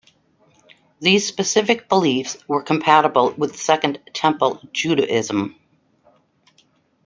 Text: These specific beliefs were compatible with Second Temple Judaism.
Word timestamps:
These 0.99 1.27
specific 1.27 1.87
beliefs 1.87 2.35
were 2.47 2.63
compatible 2.63 3.35
with 3.37 3.61
Second 3.61 3.99
Temple 4.15 4.59
Judaism. 4.73 5.55